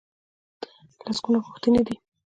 لسګونه 1.09 1.39
غوښتنې 1.45 1.81
دي. 1.87 1.95